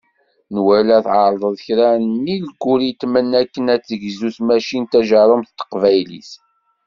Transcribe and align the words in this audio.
Nwala 0.55 0.97
tɛerḍeḍ 1.05 1.55
kra 1.65 1.89
n 2.03 2.25
yilguritmen 2.27 3.29
akken 3.41 3.65
ad 3.75 3.81
tegzu 3.87 4.29
tmacint 4.37 4.89
tajerrumt 4.91 5.49
n 5.51 5.55
teqbaylit. 5.59 6.31